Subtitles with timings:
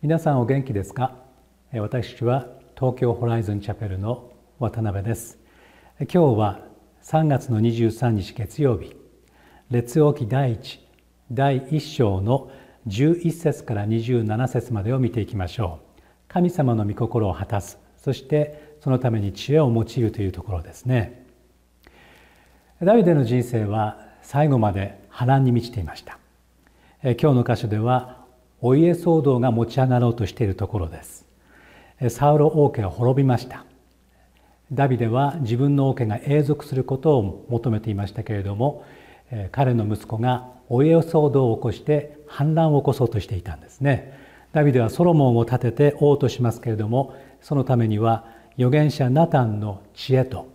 [0.00, 1.16] 皆さんお元気ですか？
[1.72, 2.46] 私は
[2.78, 4.30] 東京ホライズンチャペルの
[4.60, 5.40] 渡辺です。
[5.98, 6.60] 今日は
[7.02, 8.94] 3月の23日月曜日。
[9.72, 10.86] 列王記第一
[11.32, 12.48] 第1章の
[12.86, 16.00] 11節から27節までを見ていきましょう。
[16.28, 17.80] 神様の御心を果たす。
[17.96, 21.26] そしてそのために知恵を用いるというところですね。
[22.80, 26.20] ダビデの人生は最後まで波乱に満ちていました。
[27.02, 28.17] 今日の箇所では
[28.60, 31.26] お家騒動が持ち上がろうとしているところです。
[32.08, 33.64] サウロ王家は滅びました。
[34.72, 38.84] ダビデは自分の王家が永続することを求めていましたけれども
[39.50, 44.18] 彼の息子がお家騒動を起こして反乱を起こそうとしていたんですね。
[44.52, 50.48] ダビデはソロモンを立てて王としますけれどもそのためには預言者ナタンの知恵と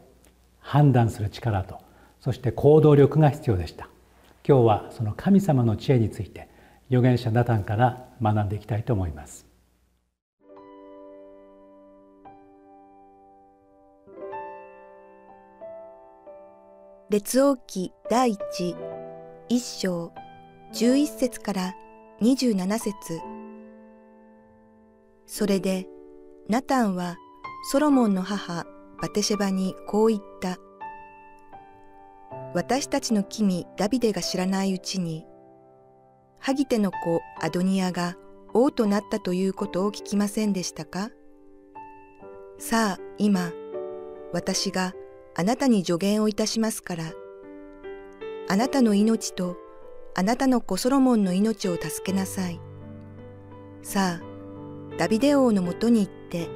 [0.59, 1.77] 判断する力と
[2.19, 3.87] そして行動力が必要でした。
[4.47, 6.49] 今日はその神様の知恵について
[6.93, 9.47] 預言者ナタンから学んでいきたいと思います。
[17.09, 18.75] 列王記第一
[19.49, 20.13] 一章
[20.71, 21.73] 十一節から
[22.21, 22.93] 二十七節。
[25.25, 25.87] それで
[26.47, 27.17] ナタンは
[27.71, 28.67] ソロモンの母
[29.01, 30.59] バテシェバにこう言った。
[32.53, 35.25] 私たちの君ダビデが知らないうちに
[36.45, 38.17] ハギテの子アドニアが
[38.53, 41.09] 王となったということを聞きませんでしたか？
[42.57, 43.53] さあ今、
[44.33, 44.91] 私が
[45.35, 47.13] あなたに助言をいたしますから、
[48.49, 49.55] あなたの命と
[50.15, 52.59] あなたの子ソロモンの命を助けなさい。
[53.81, 56.49] さあ、ダビデ王のもとに行って、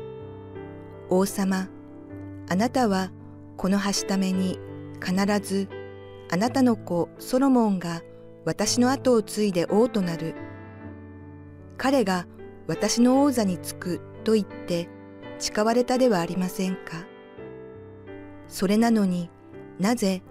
[1.09, 1.69] 王様、
[2.49, 3.13] あなたは
[3.55, 4.59] この橋ために
[5.01, 5.69] 必ず
[6.29, 8.01] あなたの子ソロモンが
[8.47, 10.33] 私の後を継いで王となる。
[11.77, 12.27] 彼が
[12.65, 14.87] 私の王座につくと言って
[15.37, 17.05] 誓われたではありませんか。
[18.47, 19.29] それなのに
[19.79, 20.23] なぜ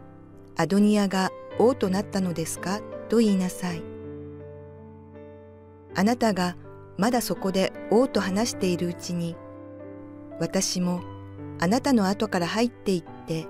[0.57, 3.83] アドニアが王となったのですかと言いなさい。
[5.95, 6.57] あなたが
[6.97, 9.37] まだそこで王と話しているうちに
[10.41, 11.03] 私も
[11.59, 13.47] あなたの後から入っていって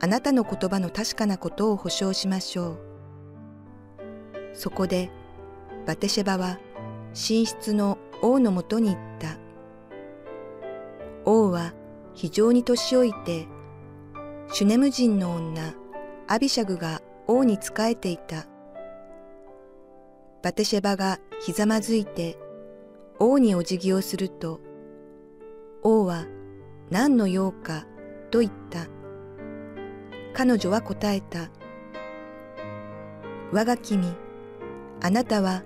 [0.00, 2.91] あなたの言葉の確かなことを保証しましょう。
[4.54, 5.10] そこで
[5.86, 6.58] バテシェバは
[7.10, 9.38] 寝室の王のもとに行った。
[11.24, 11.72] 王は
[12.14, 13.46] 非常に年老いて、
[14.52, 15.74] シュネム人の女
[16.28, 18.46] アビシャグが王に仕えていた。
[20.42, 22.36] バテシェバがひざまずいて
[23.18, 24.60] 王にお辞儀をすると、
[25.82, 26.26] 王は
[26.90, 27.86] 何の用か
[28.30, 28.86] と言った。
[30.34, 31.50] 彼女は答えた。
[33.52, 34.14] 我が君、
[35.04, 35.64] あなたは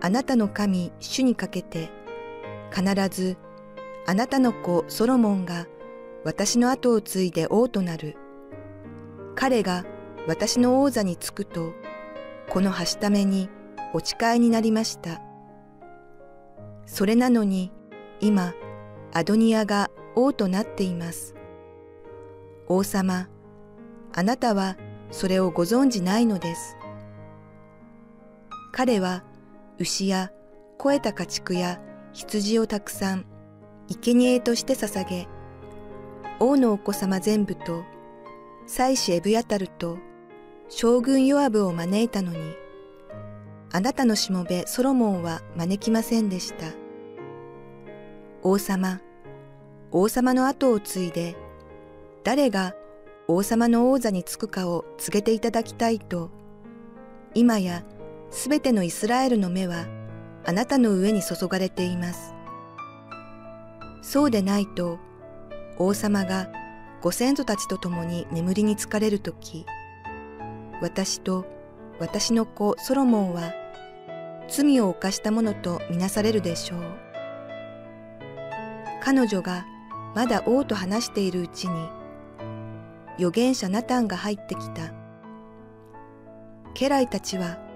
[0.00, 1.90] あなたの神主にかけて
[2.74, 3.36] 必ず
[4.06, 5.66] あなたの子ソロモンが
[6.24, 8.16] 私の後を継いで王となる。
[9.34, 9.84] 彼が
[10.26, 11.74] 私の王座につくと
[12.48, 13.50] このはしために
[13.92, 15.20] お誓いになりました。
[16.86, 17.72] それなのに
[18.20, 18.54] 今
[19.12, 21.34] アドニアが王となっています。
[22.66, 23.28] 王様、
[24.14, 24.78] あなたは
[25.10, 26.76] それをご存じないのです。
[28.72, 29.24] 彼は
[29.78, 30.30] 牛や
[30.78, 31.80] 肥えた家畜や
[32.12, 33.26] 羊をたくさん
[33.88, 35.28] 生贄として捧げ、
[36.38, 37.82] 王のお子様全部と
[38.66, 39.98] 妻子エブヤタルと
[40.68, 42.38] 将軍ヨアブを招いたのに、
[43.72, 46.66] あなたのしもべソロモンは招きませんでした。
[48.42, 49.00] 王様、
[49.90, 51.36] 王様の後を継いで、
[52.22, 52.74] 誰が
[53.26, 56.30] 王様の王座につくかを告げていただきたいと、
[57.34, 57.84] 今や
[58.30, 59.86] すべてのイスラエルの目は
[60.46, 62.34] あなたの上に注がれています。
[64.02, 64.98] そうでないと、
[65.78, 66.48] 王様が
[67.02, 69.66] ご先祖たちと共に眠りにつかれるとき、
[70.80, 71.44] 私と
[71.98, 73.52] 私の子ソロモンは
[74.48, 76.80] 罪を犯したものとみなされるでしょう。
[79.02, 79.66] 彼女が
[80.14, 81.88] まだ王と話しているうちに、
[83.16, 84.92] 預言者ナタンが入ってきた。
[86.74, 87.69] 家来たちは、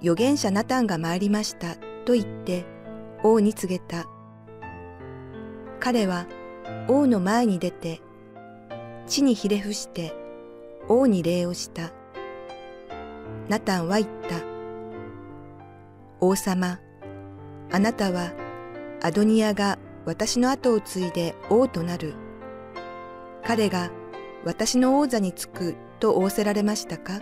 [0.00, 2.64] 預言者ナタンが参りましたと言って
[3.22, 4.06] 王に告げた。
[5.80, 6.26] 彼は
[6.88, 8.00] 王の前に出て、
[9.06, 10.14] 地にひれ伏して
[10.88, 11.92] 王に礼をした。
[13.48, 14.36] ナタンは言った。
[16.20, 16.80] 王様、
[17.70, 18.32] あなたは
[19.02, 22.14] アドニアが私の後を継いで王となる。
[23.44, 23.90] 彼が
[24.44, 27.20] 私の王座につくと仰せられましたか？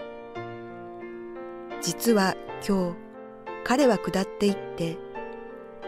[1.84, 2.34] 実は
[2.66, 2.96] 今日
[3.62, 4.96] 彼は下っていって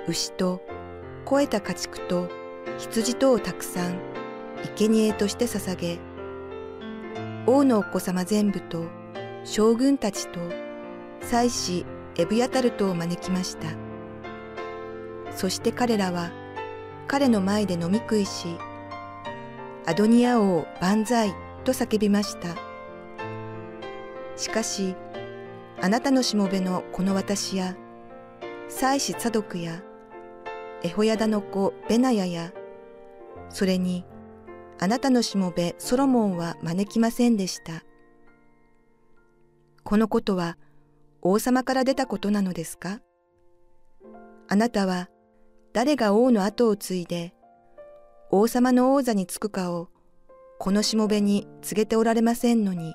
[0.06, 0.60] 牛と
[1.24, 2.28] 肥えた家畜と
[2.76, 3.98] 羊とをたくさん
[4.76, 5.98] 生贄として捧げ
[7.46, 8.84] 王のお子様全部と
[9.44, 10.38] 将軍たちと
[11.22, 11.86] 祭司
[12.18, 13.68] エブヤタルトを招きました。
[15.34, 16.30] そして彼らは
[17.06, 18.58] 彼の前で飲み食いし
[19.86, 21.34] アドニア王万歳
[21.64, 22.54] と叫びました。
[24.36, 24.94] しかし
[25.80, 27.76] あなたのしもべのこの私や、
[28.68, 29.82] 祭司サドクや、
[30.82, 32.52] エホヤダの子ベナヤや、
[33.48, 34.04] それに
[34.78, 37.84] あなたのしもべソロモンは招きませんでした。
[39.84, 40.58] このことは
[41.22, 43.00] 王様から出たことなのですか？
[44.48, 45.08] あなたは
[45.72, 47.34] 誰が王の後を継いで
[48.30, 49.88] 王様の王座につくかを
[50.58, 52.94] このしもべに告げておられませんのに。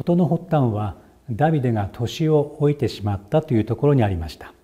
[0.00, 0.96] 事の発端は
[1.30, 4.54] ダビデが年を老いてしまったというところにありました。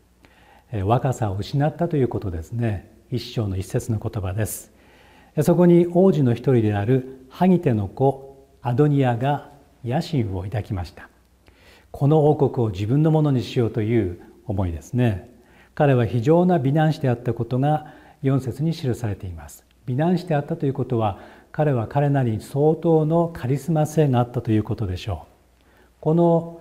[0.85, 2.91] 若さを失ったということですね。
[3.11, 4.73] 一章の一節の言葉です。
[5.43, 9.51] そこに王子の一人であるハギテの子アドニアが
[9.85, 11.11] 野心を抱きました。
[11.91, 15.31] この王国を自分のものにしようという思いですね。
[15.75, 17.93] 彼は非常な美男子であったことが
[18.23, 19.67] 4節に記されています。
[19.85, 21.21] 美男子であったということは
[21.57, 25.63] 彼は彼なりに相当のカリスマ性があったということでしょう。
[26.01, 26.61] この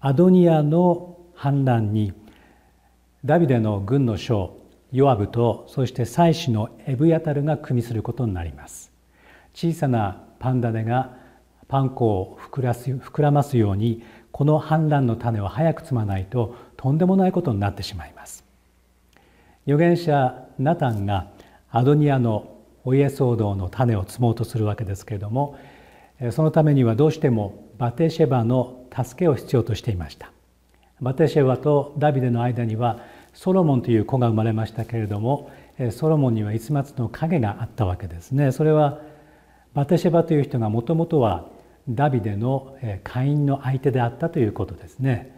[0.00, 2.12] アドニアの反乱に
[3.24, 4.56] ダビデの軍の将
[4.90, 8.90] ヨアブとそして妻子のエブヤタルが組みすることになります。
[9.54, 11.16] 小さなパンダネが
[11.68, 14.02] パン粉を膨らす膨らますように
[14.32, 18.44] この反乱の種を早く摘まないととんでもないことになってしまいます。
[19.68, 21.30] 預言者ナタンが
[21.70, 22.51] アドニアの
[22.84, 25.56] お家騒動の種を摘もうとするわけですけれども
[26.30, 30.30] そのためにはどうしてもバテシェバの助けを必要としていました。
[31.00, 33.00] バテシェバとダビデの間には
[33.32, 35.50] ソロモンという子が生まれましたけれども
[35.90, 38.52] ソロモンには逸末の影があったわけですね。
[38.52, 39.00] それは
[39.74, 41.48] バテシェバという人がもともとは
[41.88, 45.34] ダビデの会員の相手であったということですね。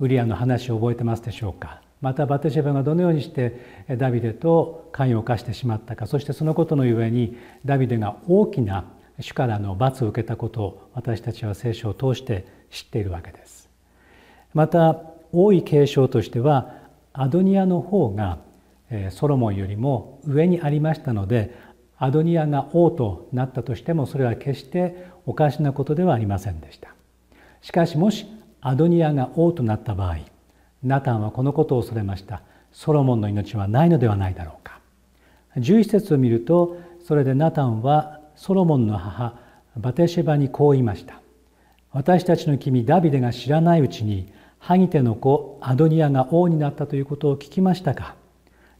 [0.00, 1.80] ウリアの話を覚えてますでしょうか？
[2.06, 8.84] またバテシェバがどのようにしてダビデと関与を犯してしまったかそしてそのことのゆえにダビデが大きな
[9.18, 13.68] 主からの罰を受けたことを私たちは聖書を通して知っているわけです。
[14.54, 15.00] また
[15.32, 16.74] 多い継承としては
[17.12, 18.38] アドニアの方が
[19.10, 21.58] ソロモンよりも上にありましたので
[21.98, 26.94] アドニアが王となったとしてもそれは決しておかしなことではありませんでした。
[27.62, 28.26] しかしもし
[28.60, 30.35] アドニアが王となった場合
[30.86, 32.42] ナタンはこのことを恐れました。
[32.72, 34.80] ソロモンの命はないのではないだろうか。
[35.56, 39.34] 11節を見るとそれでナタンはソロモンの母
[39.76, 41.20] バテシェバにこう言いました。
[41.92, 48.16] 私たちの君ダビデが知らないうちにハギテの子アドニアが王になったということを聞きましたか。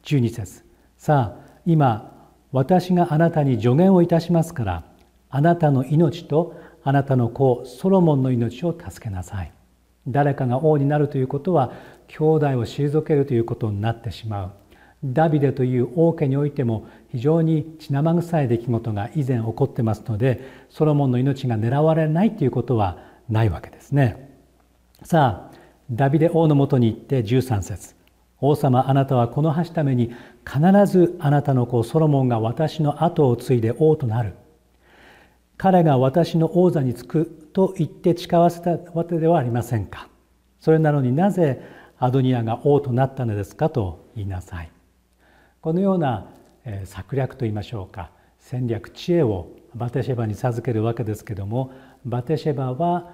[0.04, 0.64] 12節。
[0.98, 2.12] さあ今
[2.52, 4.84] 私があなたに助言をいたしますから
[5.30, 6.54] あなたの命と
[6.84, 9.52] あなたの子ソロモンの命を助けなさい。
[10.08, 11.72] 誰かが王になるということは
[12.08, 14.52] 兄弟を退けるということになってしまう
[15.04, 22.98] ダビデという王家においても非常に血生臭い出来事が以前起こってますのでソロモンの命が狙われないということは
[23.28, 24.34] ないわけですね。
[25.02, 25.56] さあ
[25.90, 27.94] ダビデ王のもとに行って13節
[28.40, 30.12] 王様あなたはこの橋ために
[30.44, 34.34] 必ずあなたの子ソロモンが私の後を継いで王となる。
[35.66, 40.06] 彼が私の王座につくと言って誓わせたわけではありませんか。
[40.60, 41.60] それなのになぜ
[41.98, 44.70] アドニアが王となったのですかと言いなさい。
[45.60, 46.28] このような
[46.84, 48.10] 策略といいましょうか。
[48.38, 51.72] 戦略知恵をバテシェバに授けるわけですけども
[52.04, 53.10] バテシェバは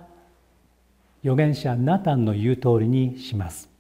[1.23, 3.71] 預言者ナタンの言う通りにします。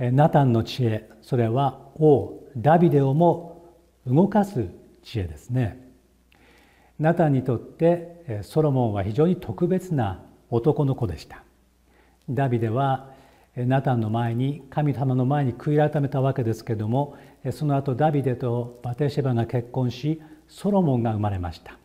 [0.00, 3.64] ナタンの知恵それは王ダビデをも
[4.08, 4.66] 動かす
[5.04, 5.83] 知恵ですね。
[6.98, 11.42] ナタンにとってソロモンは非常に特別な男の子でした。
[12.30, 13.10] ダビデは
[13.56, 17.16] ナタンの前に神様の前に悔い改めたわけですけども
[17.52, 21.76] その後ダビデとバテシェバが結婚しソロモンが生まれました。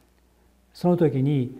[0.73, 1.59] その時に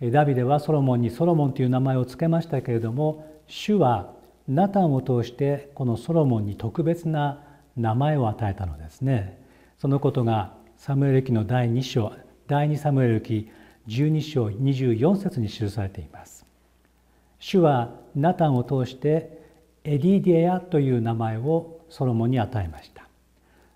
[0.00, 4.12] ダビデはソロモンにソロモンという名前を付けましたけれども主は
[4.48, 7.42] ナタンを通してこのソロモンに特別な
[7.76, 9.38] 名前を与えたのですね。
[9.78, 12.12] そのことがサムエル記の第2章
[12.46, 13.50] 第2サムエル記
[13.88, 16.44] 12章24節に記されています。
[17.38, 19.44] 主はナタンを通して
[19.84, 23.06] エディディアという名前をソロモンに与えました。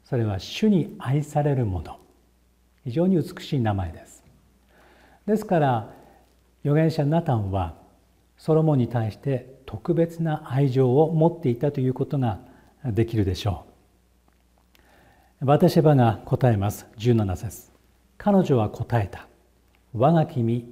[0.05, 1.99] それは主に愛されるもの。
[2.85, 4.25] 非常に美しい名前です。
[5.27, 5.95] ですから
[6.65, 7.75] 預言者ナタンは
[8.37, 12.41] ソロモンに対して特別な愛情を持っていたということが
[12.85, 13.67] できるでしょ
[15.43, 15.47] う。
[15.47, 16.87] バテシェバが答えます。
[16.99, 17.70] 17節。
[18.23, 19.27] 彼女は答えた。
[19.95, 20.71] 我が君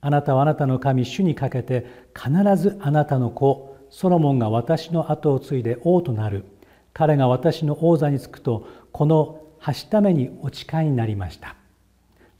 [0.00, 6.44] あなたはあなたの神主にかけて必ずあなたの子ソロモンが私の後を継いで王となる。
[6.92, 11.54] 彼が私の王座につくとこのはしためにお誓いになりました。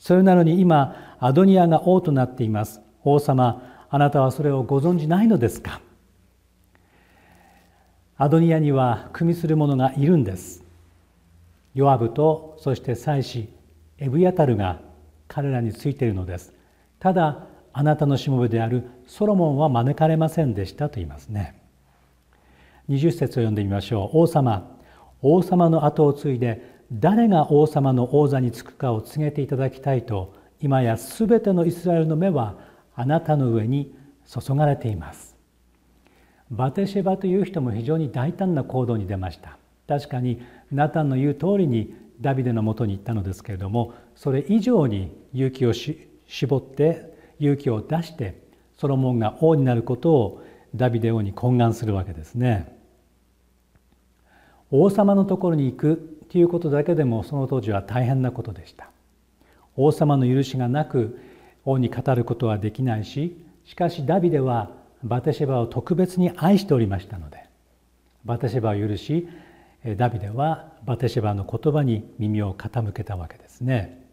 [0.01, 2.81] それなのに今アドニアが王となっています。
[3.05, 5.81] 王様あなたはそれをご存じないのですか？
[8.17, 10.65] アドニアには組みする者がいるんです。
[11.73, 13.49] ヨアブとそして祭司
[14.01, 14.81] エブヤタルが
[15.29, 16.53] 彼らについているのです。
[16.99, 21.63] ただあなたのしもべであるソロモンは招かれませんでしたと言いますね。
[22.89, 24.19] 20節を読んでみましょう。
[24.19, 24.77] 王様
[25.23, 32.57] 王様の後を継いで誰が王様の王座につくかを告げていただきたいと今やすべてのイスラエルの目は
[32.97, 33.95] あなたの上に
[34.27, 35.37] 注がれています。
[36.51, 39.57] バテシェバという人も非常に大胆な行動に出ました。
[39.87, 40.43] 確かに
[40.73, 48.43] ナタンの言う通りにダビデのもとに行ったのですけれどもそれ以上に勇気を絞って勇気を出して
[48.77, 50.43] ソロモンが王になることを
[50.75, 52.77] ダビデ王に懇願するわけですね。
[54.71, 58.91] 王様のところに行くということだけでもその当時は大変なことでした。
[59.77, 61.19] 王様の許しがなく
[61.65, 64.71] 王に語ることはできないししかしダビデは
[65.03, 67.45] バテシェバを特別に愛しておりましたので
[68.25, 69.29] バテシェバを許し
[69.85, 74.05] ダビデはバテシェバの言葉に耳を傾けたわけですね。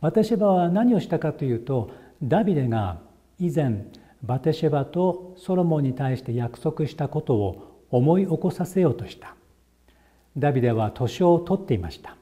[0.00, 1.90] バテシェバは何をしたかというと
[2.22, 2.98] ダビデが
[3.38, 3.84] 以前
[4.22, 9.36] バテシェバとソロモンに対して約束したことを思い起こさせようとした。
[10.36, 12.16] ダビデは年を取っていました。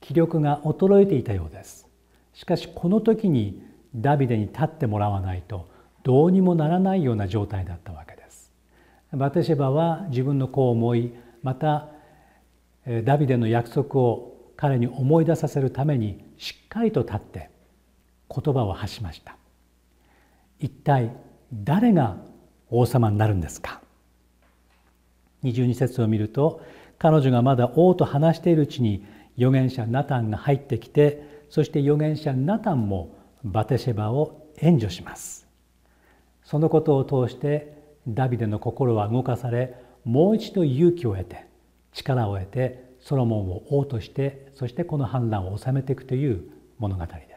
[0.00, 1.86] 気力が衰えていたようです。
[2.32, 3.62] しかしこの時に
[3.94, 5.68] ダビデに立ってもらわないと
[6.02, 8.17] どうにもならないような状態だったわけです。
[9.12, 11.88] バテシェバは自分の子を思いまた
[13.04, 17.50] ダビデの約束を彼に思い出させるためにしっかりと立って
[18.28, 19.36] 言葉を発しました。
[20.58, 21.12] 一体
[21.52, 22.16] 誰が
[22.70, 23.80] 王様になるんですか
[25.44, 26.60] ？22節を見ると
[26.98, 35.46] 彼女がまだ王と話しているうちに預言者ナタンが入ってきてそして預言者ナタンもバテシェバを援助します。
[36.42, 37.77] そのことを通して
[38.08, 39.74] ダビデの心は動かされ
[40.04, 41.46] もう一度勇気を得て
[41.92, 46.42] 力を得てソロモンを王としてそしてこの反乱を収めていくという
[46.78, 47.27] 物語です。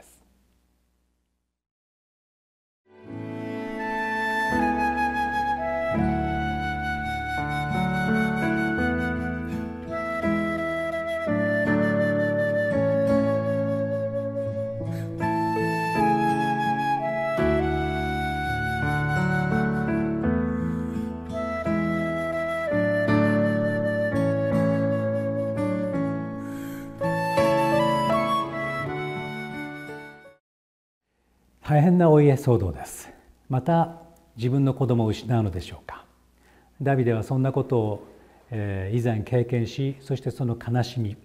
[31.72, 33.10] 大変なお家騒動です。
[33.48, 34.02] また
[34.36, 36.04] 自分の子供を失うのでしょうか。
[36.82, 38.08] ダビデはそんなことを、
[38.50, 41.16] えー、以前経験しそしてその悲しみ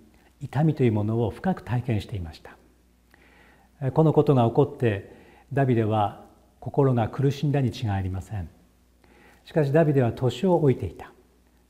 [0.41, 2.41] 痛みというものを深く体験していまし
[3.81, 3.91] た。
[3.91, 5.17] このことが起こって
[5.53, 6.25] ダビデは
[6.61, 8.49] 心が苦しんだに違いありません。
[9.47, 11.13] しかしダビデは年を置いていた。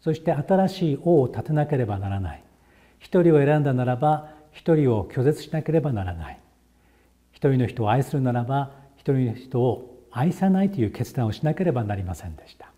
[0.02, 2.44] そして新しい王を立てなければならない。
[2.98, 6.40] 一人を選んだならば一人を拒絶しなければならない。
[7.36, 12.72] 一人の人を愛するならば一人の人を愛さないという決断をしなければなりませんでした。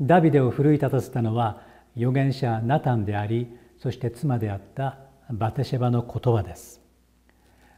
[0.00, 1.62] ダビデを奮い立たせたのは
[1.96, 6.80] 預言者ナタンでありそして妻であったバテシェバの言葉です。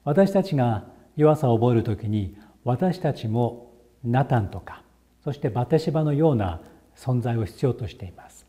[0.04, 0.84] 私たちが
[1.16, 3.72] 弱さを覚える時に私たちも
[4.04, 4.82] ナタンとか
[5.22, 6.60] そしてバテシェバのような
[6.94, 8.46] 存在を必要としています。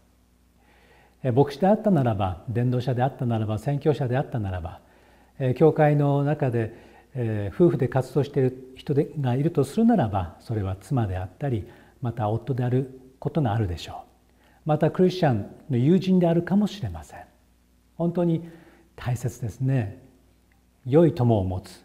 [1.24, 4.82] 牧師であったならば伝道者であったならば宣教者であったならば
[5.56, 11.66] 教会の中でえー、夫婦で活動している人がいるとするならばそれは妻であったり
[12.02, 13.96] また夫であることがあるでしょう。
[14.66, 17.20] またクリスチャンの友人であるかもしれません。
[17.96, 18.50] 本当に
[18.96, 20.02] 大切ですね。
[20.86, 21.84] 良い友を持つ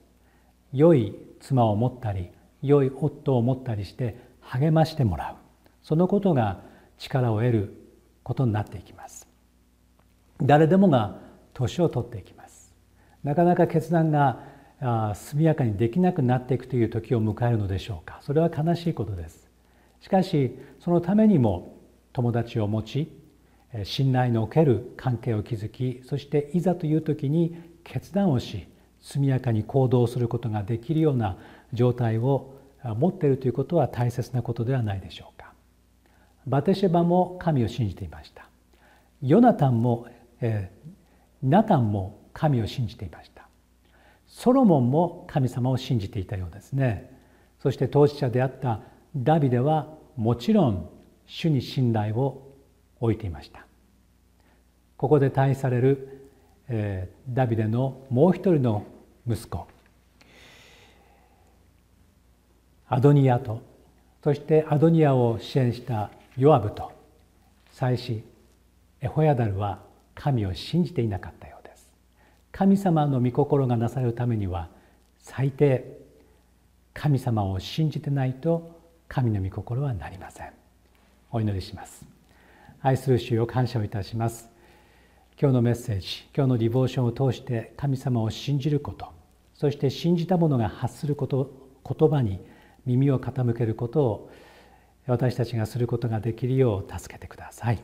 [0.73, 2.31] 良い妻を持ったり
[2.63, 5.37] 良い夫を持ったりして励ましてもらう。
[5.83, 6.61] そのことが
[6.99, 7.75] 力を得る
[8.23, 9.29] ことになっていきます。
[10.43, 11.19] 誰でもが
[11.55, 12.75] 年を取っていきます。
[13.23, 14.50] なかなか決断が
[14.81, 19.49] 速やかにできなくなっていくという時を迎えるのでしょうかそれは悲しいことです
[20.01, 21.77] しかしそのためにも
[22.13, 23.13] 友達を持ち
[23.85, 28.67] 信頼のおける関係を築きそしていざという時に決断をし
[29.01, 31.37] 速やかに行動することができるような
[31.73, 35.53] 状態を持っているということは大切なことではないでしょうか。
[36.47, 38.49] バテシェバも神を信じていました。
[39.23, 40.07] ヨナタンも、
[40.41, 43.40] えー、ナタンも神を信じていました。
[44.41, 47.11] ソロモンも神様を信じていたようですね。
[47.63, 48.81] そして当事者であった
[49.15, 50.89] ダビデはもちろん
[51.27, 52.57] 主に信頼を
[53.01, 53.67] 置いていました
[54.97, 56.31] ここで対される、
[56.69, 58.87] え、ダビデのもう一人の
[59.29, 59.67] 息子
[62.89, 63.61] アドニアと
[64.25, 66.93] そしてアドニアを支援したヨアブと
[67.73, 68.25] 祭司
[69.03, 69.81] エホヤダルは
[70.15, 71.60] 神を信じていなかったようです
[72.53, 74.69] 神様の御心がなされるためには
[75.19, 75.99] 最低
[76.93, 80.53] 神様を信じてないと神の御心はなりません。
[81.33, 82.05] お祈りします。
[82.83, 84.49] 愛する主を感謝をいたします。
[85.41, 89.11] 今日のメッセージ今日のディボーションを通して神様を信じること
[89.55, 91.51] そして信じた者が発すること
[91.83, 92.41] 言葉に
[92.85, 94.31] 耳を傾けることを
[95.07, 97.83] 私たちがすることができるよう助けてください。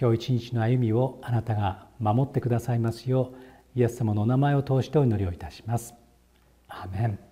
[0.00, 5.94] 今日一日の歩みをあなたが守ってくださいますようイエス様のお名前を通してお祈りをいたします。
[6.68, 7.31] アメン。